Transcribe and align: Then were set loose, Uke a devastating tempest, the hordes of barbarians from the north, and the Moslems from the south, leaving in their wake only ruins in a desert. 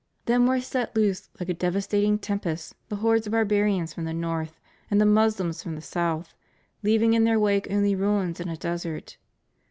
Then 0.25 0.47
were 0.47 0.59
set 0.59 0.95
loose, 0.95 1.29
Uke 1.39 1.49
a 1.49 1.53
devastating 1.53 2.17
tempest, 2.17 2.73
the 2.89 2.95
hordes 2.95 3.27
of 3.27 3.33
barbarians 3.33 3.93
from 3.93 4.05
the 4.05 4.15
north, 4.15 4.59
and 4.89 4.99
the 4.99 5.05
Moslems 5.05 5.61
from 5.61 5.75
the 5.75 5.79
south, 5.83 6.33
leaving 6.81 7.13
in 7.13 7.23
their 7.23 7.39
wake 7.39 7.67
only 7.69 7.93
ruins 7.93 8.39
in 8.39 8.49
a 8.49 8.57
desert. 8.57 9.17